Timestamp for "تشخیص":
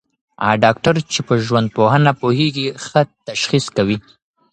3.27-3.65